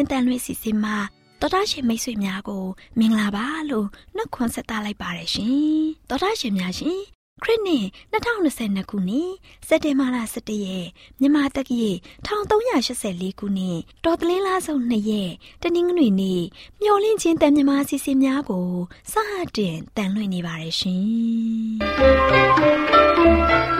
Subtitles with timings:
[0.00, 0.96] AWR ညှို့လင့်ချင်းတန်လွင့်စီစဉ်မှာ
[1.40, 2.64] တော်တာရှင်မိတ်ဆွေများကို
[2.98, 3.86] မင်္ဂလာပါလို့
[4.16, 7.00] နှုတ်ခွန်းဆက်သလိုက်ပါရရှင်တော်တာရှင်များရှင်
[7.42, 9.30] ခရစ်နှစ်2022ခုနှစ်
[9.68, 10.88] စက်တင်ဘာလ17ရက်
[11.20, 11.90] မြန်မာတက္ကရာ
[12.26, 15.32] 1384ခုနှစ်တော်တလင်းလားဆုံး2ရက်
[15.62, 16.42] တနင်္ဂနွေနေ့
[16.82, 18.68] မျော်လင့်ခြင်းတန်မြမာစီစဉ်များကို
[19.12, 19.14] စ
[19.56, 23.79] တင်တန်လွှင့်နေပါရရှင်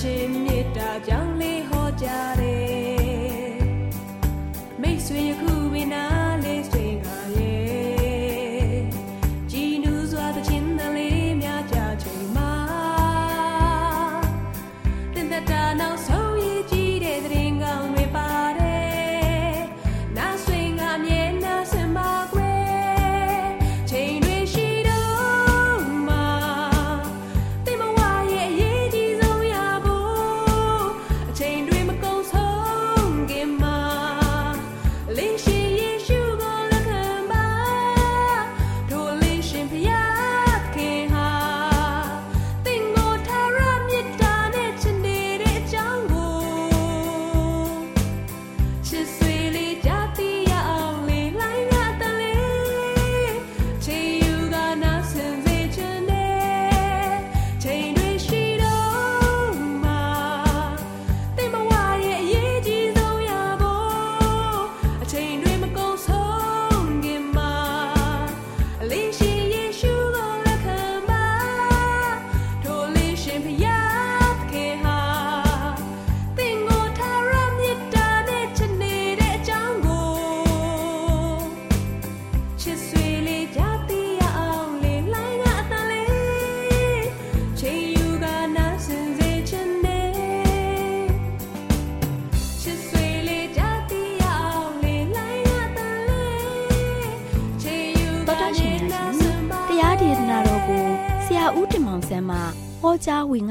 [0.00, 0.37] ဟော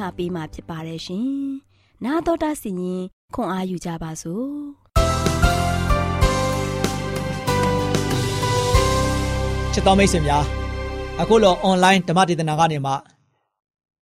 [0.08, 1.28] ကြားဝင်ငါပေးมาဖြစ်ပါတယ်ရှင်။
[2.04, 4.48] နာတော်တာစီရင်ခွန်အားယူကြပါစို့။
[9.74, 10.44] ချစ်တော်မိတ်ဆွေများ
[11.22, 12.94] အခုလော online ဓမ္မဒေသနာကနေမှ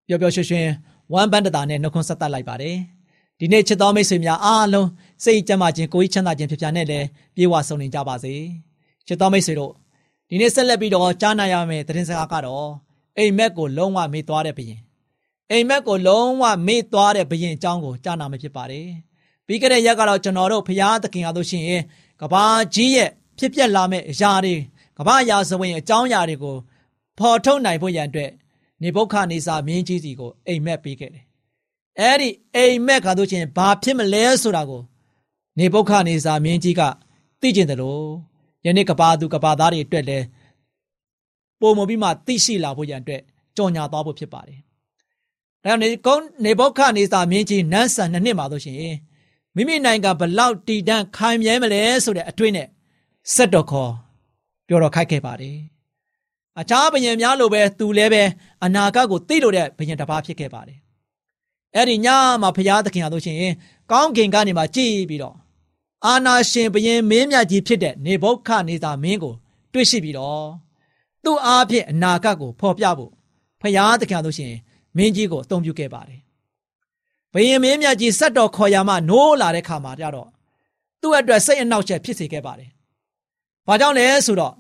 [0.08, 0.68] ပျော်ပျော်ရွှင်ရွှင်
[1.14, 2.76] ဝမ်းပန်းတတာနဲ့နှုတ်ခွန်းဆက်သလိုက်ပါတယ်
[3.40, 4.88] ဒီနေ့ချစ်တော်မိတ်ဆွေများအားလုံး
[5.24, 8.34] စိတ်ကြမ်းမှခြင်းကိုယ်ချမ်းသာခြင်းဖြစ်ပြနဲ့လည်းပြေဝဆုံနေကြပါစေ
[9.08, 9.74] ချစ်တော်မိတ်ဆွေတို့
[10.30, 12.68] ဒီနေ့ဆက်လက်ပြီးတော့ကြားနာရမယ့်သတင်းစကားကတော့
[13.18, 14.82] အိမ်မက်ကိုလုံးဝမေ့သွားတဲ့ဘုရင်
[15.52, 18.88] အိမ်မက်ကိုလုံးဝမေ့သွားတဲ့ဘုရင်အကြောင်းကိုကြားနာမှာဖြစ်ပါတယ်
[19.48, 21.82] ပြီးခဲ့တဲ့ရက်ကတော့ကျွန်တော်တို့ဖရာသခင်အားလို့ရှိရင်
[22.22, 22.46] ကဘာ
[22.76, 24.56] ကြီးရဲ့ဖြစ်ပျက်လာမယ့်အရာတွေ
[24.98, 26.56] ကဘာရာဇဝင်အကြောင်းအရာတွေကို
[27.18, 28.32] ဖော်ထုတ်နိုင်ဖို့ရန်အတွက်
[28.82, 31.26] နေဘုခနေစာမင်းကြီးစီကိုအိမ်မက်ပေးခဲ့တယ်။
[32.00, 34.82] အဲ့ဒီအိမ်မက်ခါတို့ချင်းဘာဖြစ်မလဲဆိုတာကို
[35.60, 36.82] နေဘုခနေစာမင်းကြီးက
[37.42, 38.06] သိကျင်တယ်လို့
[38.66, 40.26] ယနေ့ကဘာသူကဘာသားတွေအတွက်လည်း
[41.60, 43.22] ပုံမပြီးမှသိရှိလာဖို့ရန်အတွက်
[43.58, 44.60] ကြော်ညာသွားဖို့ဖြစ်ပါတယ်။
[45.66, 48.78] ဒါကြောင့်နေကုန်းနေဘုခနေစာမင်းကြီးနန်းဆန်နှစ်နှစ်မှာတို့ရှင်
[49.56, 52.68] မိမိနိုင်ငံဘလောက်တည်တံ့ခိုင်မြဲမလဲဆိုတဲ့အတွေ့နဲ့
[53.34, 53.92] ဆက်တော်ခေါ်
[54.68, 55.58] ပြောတော့ခိုက်ခဲ့ပါတယ်။
[56.60, 58.24] အခြားဘယင်များလိုပဲသူလည်းပဲ
[58.64, 60.80] အနာဂတ်ကိုသိလို့တဲ့ဘယင်တစ်ပါးဖြစ်ခဲ့ပါတယ်။
[61.76, 62.08] အဲ့ဒီည
[62.42, 63.54] မှာဘုရားသခင်အားလို့ရှိရင်
[63.92, 65.36] ကောင်းကင်ကနေမှကြည်ပြီးတော့
[66.06, 69.34] အာနာရှင်ဘယင်မင်းမြတ်ကြီးဖြစ်တဲ့နေဘုခနေသာမင်းကို
[69.74, 70.46] တွေ့ရှိပြီးတော့
[71.24, 73.12] သူ့အားဖြင့်အနာဂတ်ကိုဖော်ပြဖို့
[73.62, 74.60] ဘုရားသခင်အားလို့ရှိရင်
[74.98, 76.20] မင်းကြီးကိုအသုံးပြုခဲ့ပါတယ်။
[77.34, 80.30] ဘယင်မင်းမြတ်ကြီးဆက်တော်ခေါ်ရမှနိုးလာတဲ့ခါမှာကြတော့
[81.02, 82.70] သူ့အတွက်စိတ်အနှောက်အယှက်ဖြစ်စေခဲ့ပါတယ်။
[83.68, 84.54] ဘာကြောင့်လဲဆိုတော့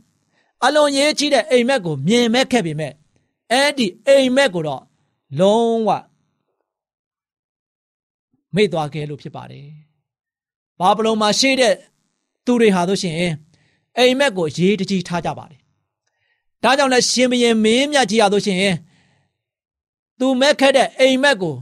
[0.65, 2.93] အလွန်ရေးကြီးတဲ့အိမ်မက်ကိုမြင်မဲ့ခဲ့ပေမဲ့
[3.51, 4.83] အဲ့ဒီအိမ်မက်ကိုတော့
[5.39, 5.89] လုံးဝ
[8.55, 9.67] မေ့သွားခဲ့လို့ဖြစ်ပါတယ်။
[10.79, 11.73] ဘာဘလုံမှာရှိတဲ့
[12.45, 13.15] သူတွေဟာဆိုရှင်
[13.97, 15.59] အိမ်မက်ကိုရေးတကြီးထားကြပါတယ်။
[16.63, 18.57] ဒါကြောင့်လည်းရှင်ဘရင်မင်းမြတ်ကြီးဟာဆိုရှင်
[20.21, 21.55] သူမက်ခဲ့တဲ့အိမ်မက်ကို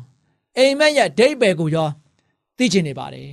[0.58, 1.90] အိမ်မက်ရဲ့ဒိတ်ပယ်ကိုရော
[2.58, 3.30] သိချင်နေပါတယ်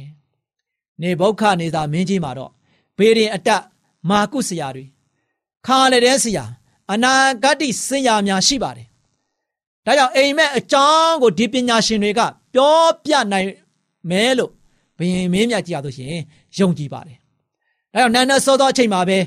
[1.03, 2.51] ။နေဘုခနေသာမင်းကြီးမှာတော့
[2.97, 3.63] ဘေးရင်အတက်
[4.11, 4.85] မာကုဆရာတွေ
[5.67, 6.45] ခါလည်းတဲ့ဆရာ
[6.93, 7.13] အနာ
[7.43, 8.87] ဂတ်ဆရာများရှိပါတယ်။
[9.87, 12.21] ဒါကြောင့်အိမ်မက်အကြောင်းကိုဒီပညာရှင်တွေက
[12.55, 13.49] ပြောပြနိုင်
[14.11, 14.51] မဲလို့
[14.99, 16.23] ဘယင်မင်းမြတ်ကြည့်ရလို့ရှိရင်
[16.59, 17.17] ယုံကြည်ပါတယ်။
[17.93, 19.19] ဒါကြောင့်နန်းနဲ့စောသောအချိန်မှာပဲ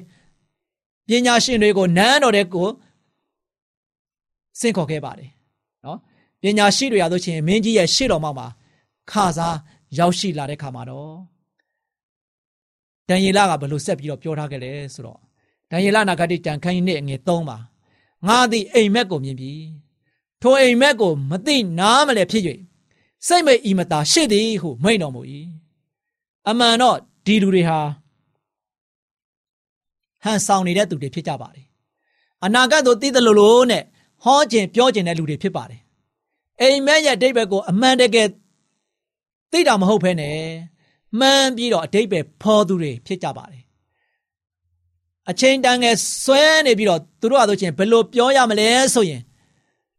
[1.08, 2.68] ပညာရှင်တွေကိုနန်းတော်တဲ့ကို
[4.60, 5.39] စင့်ခေါ်ခဲ့ပါတယ်။နော်
[6.42, 8.48] ပညာရှိတွေရလို့ရှိရင်မင်းကြီးရဲ့ရှေ့တော်မှာ
[9.12, 9.58] ခါစား
[9.98, 11.14] ရောက်ရှိလာတဲ့ခါမှာတော့
[13.10, 15.20] ဒံယေလကဘလို့ဆက်ပြီးတော့ပြောထားခဲ့လဲဆိုတော့
[15.72, 17.58] ဒံယေလနာဂတိတန်ခိုင်းနဲ့ငွေ3ပါ
[18.28, 19.54] ငါသည်အိမ်မက်ကိုမြင်ပြီ
[20.42, 22.44] ထိုအိမ်မက်ကိုမသိနားမလဲဖြစ်၍
[23.28, 25.22] စိတ်မိတ်ဤမသာရှိသည်ဟုမိန့်တော်မူ၏
[26.50, 27.80] အမှန်တော့ဒီလူတွေဟာ
[30.24, 31.66] ဟန်ဆောင်နေတဲ့သူတွေဖြစ်ကြပါတယ်
[32.46, 33.84] အနာဂတ်သို့သိသလိုလိုနဲ့
[34.24, 35.82] ဟောခြင်းပြောခြင်းတဲ့လူတွေဖြစ်ပါတယ်
[36.62, 38.28] အိမ်မက်ရဲ့အတိတ်ဘက်ကိုအမှန်တကယ်
[39.52, 40.40] သိတာမဟုတ်ဘဲနဲ့
[41.20, 43.64] မှန်ပြီးတော့အတိတ်ပဲဖော်သူတွေဖြစ်ကြပါတယ်
[45.30, 49.22] အချိန်တန်ငယ်ဆွဲနေပြီးတော့သူတို့အဆိုချင်းဘယ်လိုပြောရမလဲဆိုရင်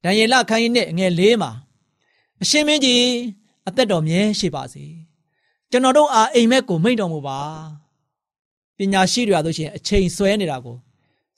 [0.05, 1.50] ဒံယေလခိုင်းနဲ့ငယ်လေးမှာ
[2.43, 3.05] အရှင်မင်းကြီး
[3.69, 4.85] အသက်တော်မြဲရှိပါစေ
[5.71, 7.38] ကျွန်တော်တို့အားအိမ်မက်ကိုမိန့်တော်မူပါ
[8.76, 10.76] ပညာရှိတွေအဆိုချင်းအချိန်ဆွဲနေတာကို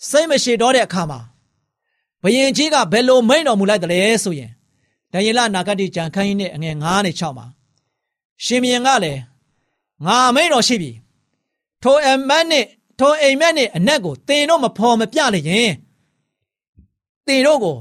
[0.09, 1.21] စိတ်မရှိတော့တဲ့အခါမှာ
[2.23, 4.51] ဘယင်ကြီးကဘယ်လိုမိန့်တော်မူလိုက်တယ်လဲဆိုရင်
[5.13, 7.47] ဒံယေလနာဂတိကြံခိုင်းနဲ့အငယ်9နဲ့6မှာ
[8.45, 9.21] ရှင်မြင်ကလည်း
[10.05, 10.91] ငါမိန်တော်ရှိပြီ
[11.83, 12.67] ထိုအမတ်နဲ့
[12.99, 15.73] ထိုအိမ်မက်နဲ့အနက်ကိုတင်တော့မဖော်မပြလိုက်ရင်
[17.27, 17.77] တင်တော့ကို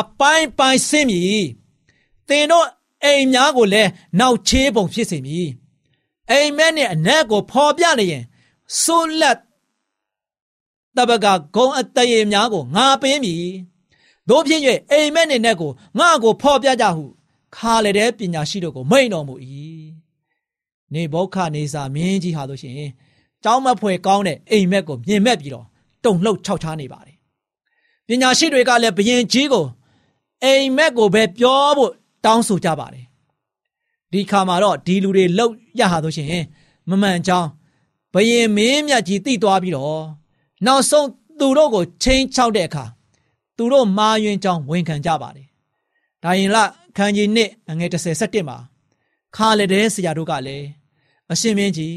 [0.00, 1.46] အပိုင်းပိုင်းဆင်းမြည်
[2.28, 2.66] တင်တော့
[3.04, 5.48] အိမ်များကိုလည်းနောက်ချေးပုံဖြစ်စေမည်
[6.30, 8.24] အိမ်မက်နဲ့အနက်ကိုဖော်ပြလိုက်ရင်
[8.82, 9.38] ဆိုးလက်
[10.96, 13.46] တပကဂုံအတရေများကိုငါပေးမည်
[14.28, 17.04] တို့ဖြစ်၍အိမ်မက်နဲ့နက်ကိုငါကိုဖော်ပြကြဟု
[17.56, 19.34] ခါလေတဲ့ပညာရှိတို့ကိုမိန်တော်မူ၏
[20.92, 22.90] နေဘုခနေစာမင်းကြီးဟာလို့ရှိရင်
[23.44, 25.66] ကြောင်းမဖွယ်ကောင်းတဲ့အိမ်မက်ကိုမြင်မဲ့ပြီးတော့
[26.04, 27.16] တုံလှုပ်ခြောက်ခြားနေပါတယ်
[28.06, 29.66] ပညာရှိတွေကလည်းဘယင်ကြီးကို
[30.44, 31.92] အိမ်မက်ကိုပဲပြောဖို့
[32.24, 33.04] တောင်းဆိုကြပါတယ်
[34.12, 36.44] ဒီခါမှာတော့ဒီလူတွေလှုပ်ရဟာလို့ရှိရင်
[36.88, 37.48] မမှန်ကြောင်း
[38.14, 40.02] ဘယင်မင်းမြတ်ကြီးတိသွားပြီးတော့
[40.66, 42.84] နောက်ဆုံးသူတို့ကိုချင်းချောက်တဲ့အခါ
[43.56, 45.48] သူတို့မာယွင်ကြောင်းဝန်ခံကြပါတယ်
[46.22, 46.56] ဒါရင်လ
[46.96, 48.58] ခန်းကြီးနှစ်ငွေ37မှာ
[49.36, 50.66] ခါလက်တဲ့ဆရာတို့ကလည်း
[51.32, 51.96] အရှင်မင်းကြီး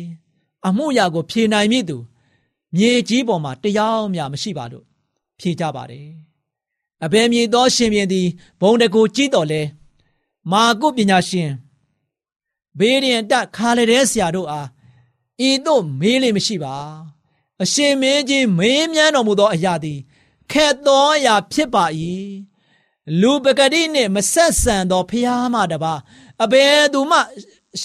[0.68, 1.98] အမှုရာကိုဖြေနိုင်မည်သူ
[2.76, 4.86] မြေကြီးပေါ်မှာတရားမျှမရှိပါလို့
[5.40, 6.08] ဖြေကြပါတယ်
[7.04, 8.28] အဘယ်မြေသောရှင်ပြန်သည်
[8.62, 9.62] ဘုံတကူကြီးတော်လဲ
[10.52, 11.52] မာကုပညာရှင်
[12.80, 14.68] ဘေးရင်တက်ခါလက်တဲ့ဆရာတို့အား
[15.48, 16.76] ဤသို့မေးလိမရှိပါ
[17.62, 20.00] အရှင်မင်းကြီးမေးမြန်းတော်မူသောအရာသည်
[20.52, 21.86] ခက်သောအရာဖြစ်ပါ၏
[23.22, 25.94] လူပကတိနှင့်မဆက်ဆံသောဖျားမှတပါ
[26.44, 27.20] အဘယ်သူမှ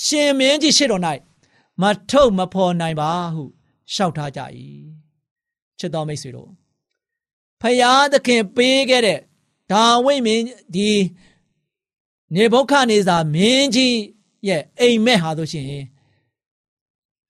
[0.04, 1.02] ရှင်မင်းကြီးရှိတော်၌
[1.80, 3.42] မထုတ်မဖော်နိုင်ပါဟု
[3.94, 4.40] ရှောက်ထားကြ၏
[5.78, 6.50] ချစ်တော်မိတ်ဆွေတို့
[7.61, 9.21] ဖယားသခင်ပေးခဲ့တဲ့
[9.73, 10.44] ဒါဝိမင်း
[10.75, 10.90] ဒီ
[12.35, 13.97] နေဘုခနေစာမင်းကြီး
[14.49, 15.66] ရဲ့အိမ်မက်ဟာဆိုရှင်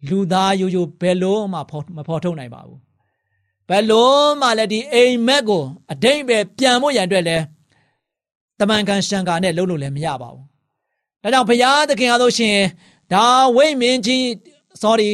[0.09, 1.59] လူသားရိုးရိုးဘယ်လို့မှ
[1.97, 2.79] မဖော်ထုတ်နိုင်ပါဘူး
[3.69, 7.37] ဘယ်လို့မှလည်းဒီအိမ်မက်ကိုအတိတ်ပဲပြန်ဖို့ရန်အတွက်လဲ
[8.59, 10.45] တမန်ကန်ရှန်ကာနဲ့လုံးလို့လည်းမရပါဘူး
[11.23, 12.57] ဒါကြောင့်ဘုရားသခင်အားလို့ရှင်
[13.13, 13.25] ဒါ
[13.57, 14.23] ဝိမင်းကြီး
[14.83, 15.11] sorry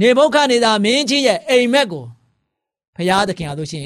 [0.00, 2.04] နေဘုခနေတာမင်းကြီးရဲ့အိမ်မက်ကို
[2.96, 3.84] ဘုရားသခင်အားလို့ရှင်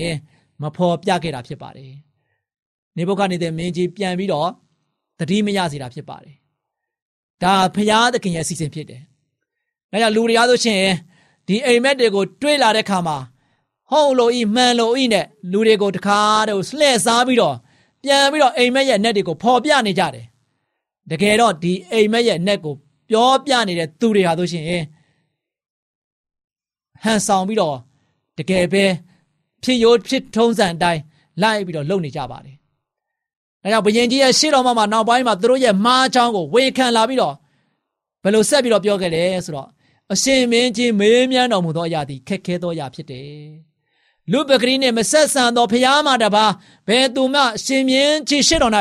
[0.62, 1.92] မဖော်ပြခဲ့တာဖြစ်ပါတယ်
[2.96, 4.50] နေဘုခနေတဲ့မင်းကြီးပြန်ပြီးတော့
[5.18, 6.36] တတိမရစေတာဖြစ်ပါတယ်
[7.42, 9.02] ဒါဘုရားသခင်ရဲ့အစီအစဉ်ဖြစ်တယ်
[9.90, 10.82] ဒါကြောင့်လူတွေအားလို့ရှင်
[11.48, 13.16] ဒီအိမ်မက်တွေကိုတွေးလာတဲ့ခါမှာ
[13.90, 17.56] ဟုတ်လို့ဤမှန်လို့ဤနဲ့လူတွေကိုတခါတော့လှည့်စားပြီးတော့
[18.02, 20.26] ပြန်ပြီးတော့အိမ်မက်ရဲ့ net တွေကိုဖော်ပြနေကြတယ်
[21.10, 22.74] တကယ်တော့ဒီအိမ်မက်ရဲ့ net ကို
[23.10, 24.64] ပြောပြနေတဲ့သူတွေဟာဆိုရှင်
[27.02, 27.76] ဟန်ဆောင်ပြီးတော့
[28.38, 28.84] တကယ်ပဲ
[29.62, 31.00] ဖြစ်ရိုးဖြစ်ထုံးစံအတိုင်း
[31.42, 32.56] လိုက်ပြီးတော့လုပ်နေကြပါတယ်။
[33.62, 37.34] ဒါကြောင့်ဘုရင်ကြီးရဲ့ရှေ့တော်မှာနောက်ပိုင်းမှာသူတို့ရဲ့မှားချောင်းကိုဝန်ခံလာပြီးတော့
[38.22, 39.68] ဘယ်လိုဆက်ပြီးတော့ပြောခဲ့လဲဆိုတော့
[40.12, 43.30] အရှင်မင်းကြီးမေးမြန်းတော်မူသောအရာသည်ခက်ခဲသောအရာဖြစ်တယ်။
[44.32, 46.44] လူပကတိနှင့်မဆက်ဆံသောဖျားမှတပါ
[46.88, 48.72] ဘယ်သူမှအရှင်မင်းကြီးရှေ့တော်၌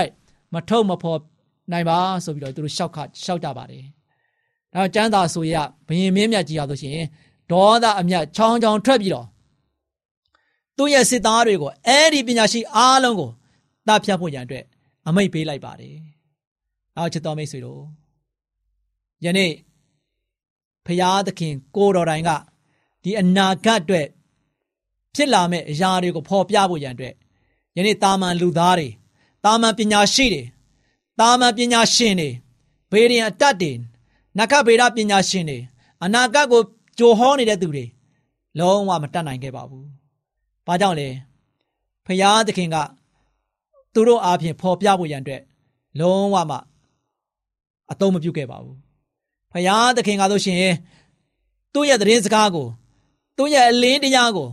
[0.53, 1.19] မထုတ်မဖော်
[1.71, 3.83] နိုင်ပါဆိုပြီးတော့သူတို့ရှောက်ခရှောက်ကြပါတယ်။
[4.73, 5.55] အဲတော့ကျမ်းသာဆိုရ
[5.87, 6.97] ဘယင်မင်းမြတ်ကြီးရဆိုရှင်
[7.51, 9.27] ဒေါသအမျက်ချောင်းချောင်းထွက်ပြီးတော့
[10.77, 13.31] သူ့ရဲ့စစ်သားတွေကိုအဲ့ဒီပညာရှိအားလုံးကို
[13.87, 14.65] တပ်ဖြတ်ဖို့ရန်အတွက်
[15.07, 15.95] အမိတ်ပေးလိုက်ပါတယ်။
[16.97, 17.81] အောက်ချစ်တော်မိတ်ဆွေတို့
[19.25, 19.51] ယနေ့
[20.85, 22.29] ဖရာသခင်ကိုတော်တိုင်က
[23.03, 24.07] ဒီအနာဂတ်အတွက်
[25.15, 27.13] ဖြစ်လာမယ့်အရာတွေကိုဖော်ပြဖို့ရန်အတွက်
[27.77, 28.89] ယနေ့တာမန်လူသားတွေ
[29.45, 30.43] တာမန်ပညာရှိတွေ
[31.19, 32.29] တာမန်ပညာရှင်တွေ
[32.91, 33.72] ဘေးရင်အတတ်တွေ
[34.38, 35.57] နဂဗေဒပညာရှင်တွေ
[36.03, 36.62] အနာဂတ်ကို
[36.98, 37.86] ကြိုဟောနေတဲ့သူတွေ
[38.60, 39.86] လုံးဝမတတ်နိုင်ခဲ့ပါဘူး။
[40.65, 41.10] ဘာကြောင့်လဲ
[42.05, 42.75] ဖရာသခင်က
[43.93, 45.41] သူတို့အားဖြင့်ဖော်ပြဖို့ရန်အတွက်
[46.00, 46.57] လုံးဝမှ
[47.91, 48.75] အသုံးမပြုခဲ့ပါဘူး။
[49.51, 50.60] ဖရာသခင်ကဆိုရှင်
[51.74, 52.67] သူ့ရဲ့သတင်းစကားကို
[53.38, 54.50] သူ့ရဲ့အလင်းတရားကို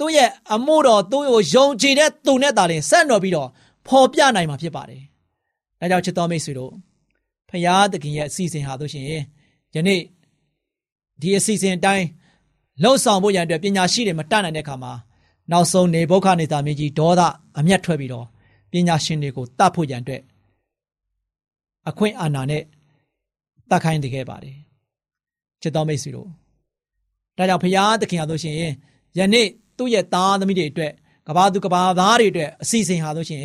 [0.00, 3.48] သူ့ရဲ့အမှုတော်သူ့ကိုယုံကြည်တဲ့သူနဲ့တာလင်ဆက်တော်ပြီးတော့
[3.86, 5.02] ဖော်ပြနိုင်မှာဖြစ်ပါတယ်။
[5.80, 6.72] ဒါကြောင့်ချစ်တော်မိတ်ဆွေတို့
[7.50, 9.04] ဖရာသခင်ရဲ့အစီအစဉ်ဟာဆိုရှင်
[9.74, 10.00] ယနေ့
[11.20, 12.06] ဒီအစီအစဉ်အတိုင်း
[12.82, 14.92] လှုပ်ဆောင်ဖို့ရန်အတွက်ပညာရှိတွေမတတ်နိုင်တဲ့အခါမှာ
[15.50, 17.20] နောက်ဆုံးနေဘုခနေတာမင်းကြီးဒေါသ
[17.58, 18.26] အမျက်ထွက်ပြီးတော့
[18.70, 20.22] ပညာရှင်တွေကိုတတ်ဖို့ရန်အတွက်
[21.88, 22.62] အခွင့်အာဏာနဲ့
[23.70, 24.56] တတ်ခိုင်းတခဲ့ပါတယ်
[25.62, 26.28] ချစ်တော်မိတ်ဆွေတို့
[27.36, 28.54] ဒါကြောင့်ဖရာသခင်ဟာဆိုရှင်
[29.18, 29.46] ယနေ့
[29.80, 30.92] သူ့ရဲ့သားသမီးတွေအတွက်
[31.28, 33.42] ကဘာသူကဘာသားတွေအတွက်အစီအစဉ်ဟာဆိုရှင်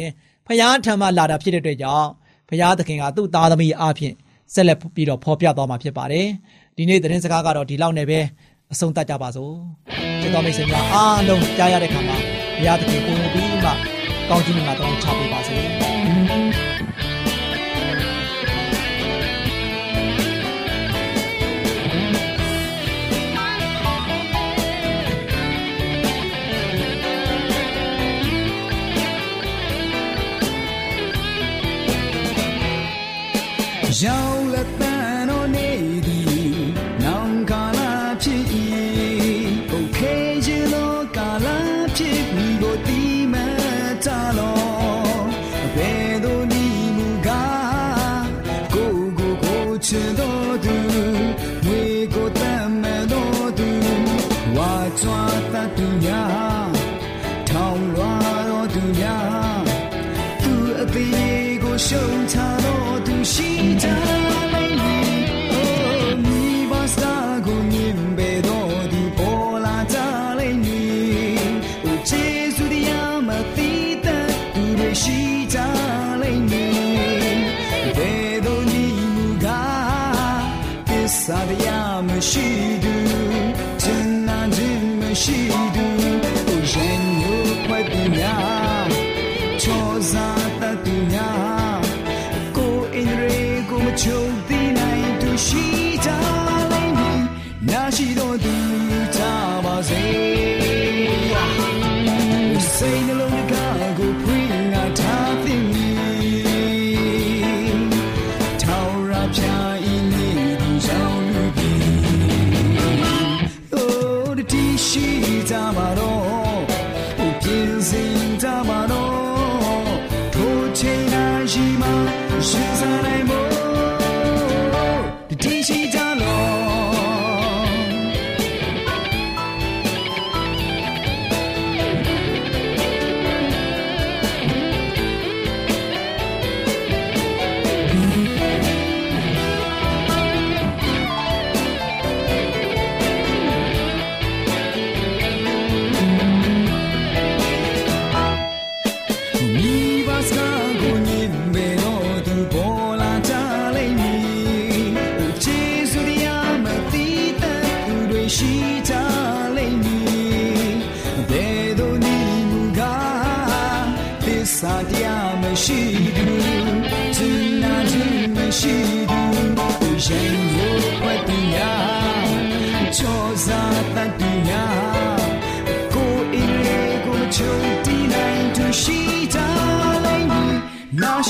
[0.48, 2.10] ဖရာထံမှလာတာဖြစ်တဲ့အတွက်ကြောင့်
[2.50, 4.16] ဖရာသခင်ကသူ့သားသမီးအားဖြင့်
[4.54, 6.28] ဆက်လက်ပြီးတော့ဖော်ပြသွားမှာဖြစ်ပါတယ်
[6.78, 8.20] ဒီနေ့သတင်းစကားကတော့ဒီလောက်နဲ့ပဲ
[8.72, 9.54] အဆုံးသတ်ကြပါစို့
[10.22, 12.18] ကျေးဇူးမိတ်ဆွေများအားလုံးကြားရတဲ့ခါမှာ
[12.58, 13.58] ဘုရားသခင်ကိုယ်ပြီးမှ
[14.30, 15.85] ကောင်းချီးမင်္ဂလာတောင်းချပေးပါစေ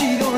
[0.06, 0.35] ည်နာ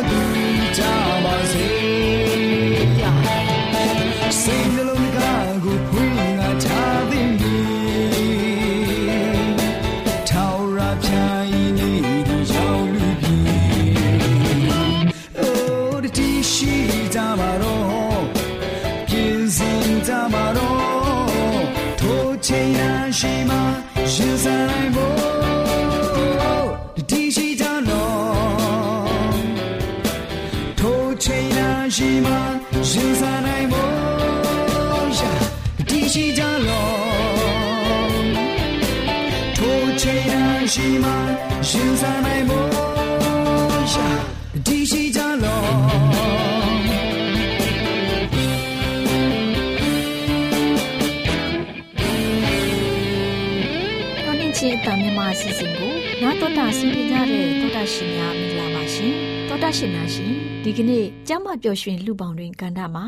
[54.57, 59.13] ချင်းအတန်မြန်မာအစီအစဉ်ကိုနားတော်တာဆင်ပြကြတဲ့တော်တာရှင်များမင်္ဂလာပါရှင်
[59.47, 63.05] တော်တာရှင်များရှင်ဒီကနေ့ကျမ်းမာပျော်ရွှင်လူပေါင်းတွင်ကန္တာမှာ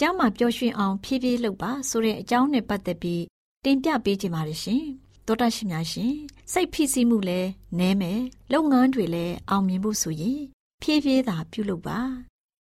[0.00, 3.22] ကျမ်းမာပျော်ရွှင်အောင်ဖြည်းဖြည်းလုပ်ပါဆိုတဲ့အကြောင်းနဲ့ပတ်သက်ပြီး
[3.64, 4.82] တင်ပြပေးချင်ပါတယ်ရှင်
[5.26, 6.12] တော်တာရှင်များရှင်
[6.52, 8.20] စိတ်ဖိစီးမှုလည်းနည်းမယ်
[8.52, 10.40] လုပ်ငန်းတွေလည်းအောင်မြင်ဖို့ဆိုရင်
[10.82, 11.98] ဖြည်းဖြည်းသာပြုလုပ်ပါ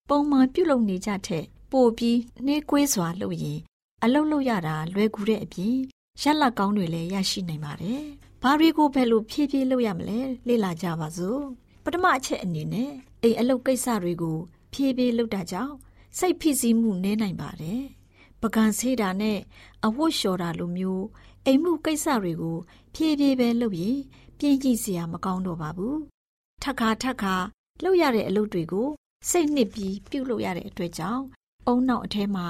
[0.09, 3.59] ပုံမှန်ပြုလုပ်နေကြတဲ့ပို့ပြီးနှေးကွေးစွာလုပ်ရင်
[4.03, 5.75] အလုပ်လုပ်ရတာလွယ်ကူတဲ့အပြင်
[6.21, 8.05] ရလတ်ကောင်းတွေလည်းရရှိနိုင်ပါတယ်။
[8.43, 11.41] ဘာတွေကိုဘယ်လိုဖြည်းဖြည်းလုပ်ရမလဲလေ့လာကြပါစို့။
[11.83, 12.91] ပထမအချက်အနေနဲ့
[13.23, 14.37] အိမ်အလုပ်ကိစ္စတွေကို
[14.73, 15.75] ဖြည်းဖြည်းလုပ်တာကြောင့်
[16.17, 17.81] စိတ်ဖိစီးမှုနည်းနိုင်ပါတယ်။
[18.41, 19.39] ပကံဆေးတာနဲ့
[19.85, 21.05] အဝတ်လျှော်တာလိုမျိုး
[21.45, 22.57] အိမ်မှုကိစ္စတွေကို
[22.95, 23.99] ဖြည်းဖြည်းပဲလုပ်ရင်
[24.39, 25.95] ပြင်းကြည့်စရာမကောင်းတော့ပါဘူး။
[26.63, 27.35] ထပ်ခါထပ်ခါ
[27.83, 28.87] လုပ်ရတဲ့အလုပ်တွေကို
[29.29, 31.23] စိတ်နှစ်ပြီးပြုတ်လုပ်ရတဲ့အတွက်ကြောင့်
[31.67, 32.47] အုံနောက်အထဲမှာ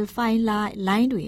[0.00, 0.18] L5
[0.48, 1.26] လိုင်းတွေ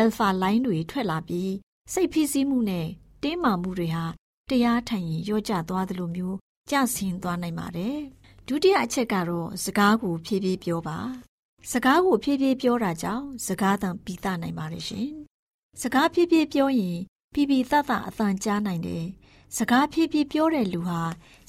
[0.00, 1.52] alpha line တွေထွက်လာပြီး
[1.92, 2.88] စိတ်ဖိစီးမှုနဲ့
[3.22, 4.04] တင်းမာမှုတွေဟာ
[4.50, 6.36] တရားထိုင်ရင်ရော့ကျသွားသလိုမျိုး
[6.70, 7.96] ကျဆင်းသွားနိုင်ပါတယ်။
[8.46, 10.98] ဒုတိယအချက်ကတော့စကားကိုဖြည်းဖြည်းပြောပါ။
[11.70, 15.08] စကားကိုဖြည်းဖြည်းပြောတာကြောင့်စကားသံပြီးသားနိုင်ပါတယ်ရှင်။
[15.80, 16.98] စကားဖြည်းဖြည်းပြောရင်
[17.34, 19.04] ပြီးပြီးသသအသံကြားနိုင်တယ်။
[19.56, 21.00] စကားဖြည်းဖြည်းပြောတဲ့လူဟာ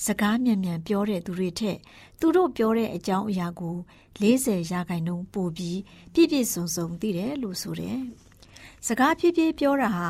[0.06, 1.78] စကားမြန်မြန်ပြောတဲ့သူတွေထက်
[2.20, 3.76] သူတို့ပြောတဲ့အကြောင်းအရာကို
[4.22, 5.80] 40ရာခိုင်နှုန်းပိုပြီး
[6.14, 8.00] ပြည့်ပြည့်စုံစုံသိတယ်လို့ဆိုတယ်။
[8.88, 10.10] စကားဖြည်းဖြည်းပြောတာဟာ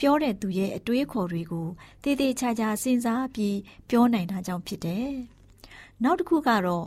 [0.00, 1.68] ပြောတဲ့သူရဲ့အတွေးခေါ်တွေကို
[2.02, 3.58] တည်တည်ချာချာစဉ်းစားပြီး
[3.88, 5.10] ပြောနိုင်တာကြောင့်ဖြစ်တယ်။
[6.02, 6.86] နောက်တစ်ခုကတော့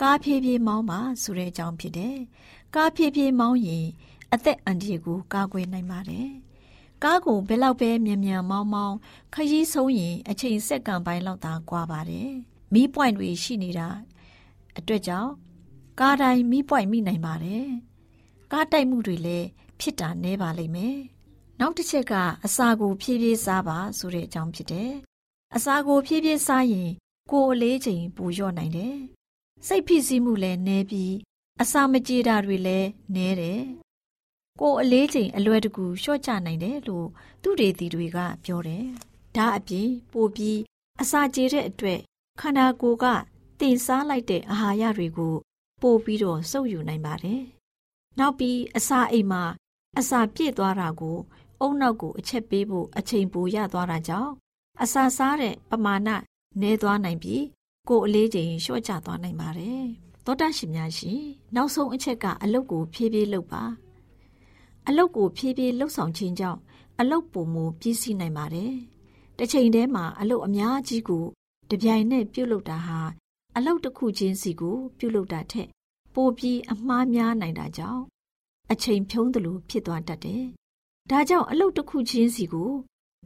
[0.00, 2.16] ကားဖြည်းဖြည်းမောင်းပါဆိုတဲ့အကြောင်းဖြစ်တယ်။
[2.74, 3.86] ကားဖြည်းဖြည်းမောင်းရင်
[4.32, 6.28] အသက်အန္တရာယ်ကိုကာကွယ်နိုင်ပါတယ်။
[7.04, 8.96] ကားကိုဘယ်လောက်ပဲမြန်မြန်မောင်းမောင်း
[9.34, 12.30] ခရီးဆုံးရင်အချိန်စက္ကန့်ပိုင်းလောက်သာကွာပါတယ်။
[12.74, 13.88] မီးပွိုင်တွေရှိနေတာ
[14.78, 15.30] အတွက်ကြောင့်
[16.00, 17.66] ကားတိုင်းမီးပွိုင်မိနိုင်ပါတယ်။
[18.52, 19.46] ကားတိုက်မှုတွေလည်း
[19.80, 20.96] ဖြစ်တာနည်းပါလိမ့်မယ်။
[21.60, 22.14] နောက်တစ်ချက်က
[22.46, 24.92] အစာကိုဖြည်းဖြည်းစားပါဆိုတဲ့အကြောင်းဖြစ်တယ်။
[25.56, 26.90] အစာကိုဖြည်းဖြည်းစားရင်
[27.30, 28.96] ကိုယ်အလေးချိန်ပိုလျော့နိုင်တယ်။
[29.66, 31.14] စိတ်ဖိစီးမှုလည်းနည်းပြီး
[31.62, 33.60] အစာမကြေတာတွေလည်းနည်းတယ်။
[34.60, 37.08] ကိုယ်အလေးချိန်အလွယ်တကူလျှော့ချနိုင်တယ်လို့
[37.42, 38.84] သူတေသီတွေကပြောတယ်။
[39.36, 40.58] ဒါအပြင်ပိုပြီး
[41.02, 42.00] အစာကြေတဲ့အတွက်
[42.40, 43.06] ခန္ဓာကိုယ်က
[43.60, 45.34] တင်စားလိုက်တဲ့အာဟာရတွေကို
[45.82, 47.42] ပို့ပြီးတော့စုပ်ယူနိုင်ပါတယ်။
[48.18, 49.44] နောက်ပြီးအစာအိမ်မှာ
[49.98, 51.18] အစာပြည့်သွားတာကို
[51.62, 54.32] အုံနောက်ကိုအချက်ပေးဖို့အချိန်ပိုရသွားတာကြောင့်
[54.82, 56.08] အစာစားတဲ့ပမာဏ
[56.60, 57.42] နည်းသွားနိုင်ပြီး
[57.88, 59.82] ကိုယ်အလေးချိန်လျှော့ကျသွားနိုင်ပါတယ်။
[60.24, 61.22] သောတာရှင်များရှင်
[61.54, 63.62] နောက်ဆုံးအချက်ကအလုတ်ကိုဖြည်းဖြည်းလုပ်ပါ။
[64.88, 66.60] အလုတ်ကိုဖြည်းဖြည်းလှုပ်ဆောင်ခြင်းကြောင့်
[67.00, 68.72] အလုတ်ပုံမူပြည့်စည်နိုင်ပါတယ်။
[69.38, 71.24] တစ်ချိန်တည်းမှာအလုတ်အများကြီးကို
[71.70, 73.00] တပြိုင်နက်ပြုတ်လုပ်တာဟာ
[73.56, 75.68] အလုတ်တစ်ခုချင်းစီကိုပြုတ်လုပ်တာထက်
[76.14, 78.02] ပိုပြီးအမှားများနိုင်တာကြောင့်
[78.72, 80.44] အချိန်ဖြုံးသလိုဖြစ်သွားတတ်တယ်။
[81.10, 82.70] ဒါကြောင့်အလုတ်တစ်ခုချင်းစီကို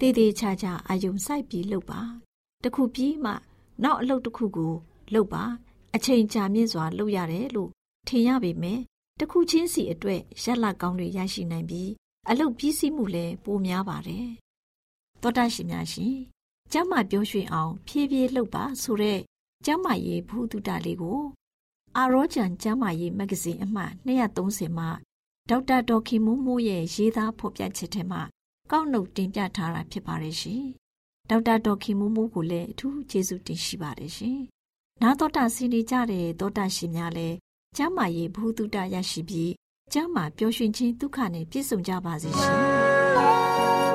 [0.01, 2.01] တည်တည်ချာချာအာယုံစိုက်ပြီးလုပ်ပါ။
[2.63, 3.33] တစ်ခုပြီးမှ
[3.83, 4.75] နောက်အလုတ်တစ်ခုကို
[5.15, 5.45] လုပ်ပါ
[5.95, 7.71] အချိန်ကြာမြင့်စွာလုပ်ရတယ်လို့
[8.09, 8.81] ထင်ရပေမဲ့
[9.19, 11.91] တစ်ခုချင်းစီအတွက်ရက်လက်ကောင်းတွေရရှိနိုင်ပြီး
[12.29, 14.29] အလုတ်ပြီးစီးမှုလည်းပိုများပါတယ်။
[15.23, 16.17] သောတာရှင်များရှင်
[16.73, 19.21] ကျမ်းမာပြောရွှင်အောင် ဖြည်းဖြည်းလှုပ်ပါဆိုတဲ့
[19.65, 21.21] ကျမ်းမာရေးဘုဒ္ဓတာလေးကို
[21.97, 24.89] အာရောကျန်ကျမ်းမာရေးမဂ္ဂဇင်းအမှတ်230မှာ
[25.51, 28.23] ဒေါက်တာဒေါ်ခင်မိုးမိုးရဲ့ရေးသားဖော်ပြချက်ထဲမှာ
[28.71, 30.63] ကောက်နှုတ်တင်ပြထားတာဖြစ်ပါတယ်ရှင်။
[31.31, 34.39] ဒေါက်တာဒေါ်ခင်မိုးမိုးကိုလည်းအထူးကျေးဇူးတင်ရှိပါတယ်ရှင်။
[35.03, 37.37] နာတော်တာစီနေကြတဲ့သောတာရှင်များလည်း
[37.77, 39.53] ကျမ်းမာရေးဘုဒ္ဓတာရရှိပြီး
[39.93, 42.61] ကျမ်းမာပျော်ရွှင်ခြင်းဒုက္ခနဲ့ပြည့်စုံကြပါစေရှင်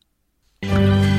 [0.63, 1.10] Thank you.